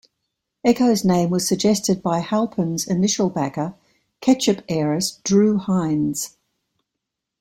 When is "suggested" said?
1.47-2.01